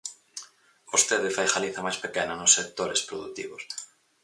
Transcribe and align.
Vostede 0.91 1.29
fai 1.35 1.47
Galiza 1.53 1.85
máis 1.85 1.97
pequena 2.03 2.35
nos 2.37 2.53
sectores 2.57 3.01
produtivos. 3.07 3.63